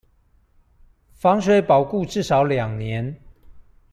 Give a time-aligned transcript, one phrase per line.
[1.13, 3.21] 防水保固至少兩年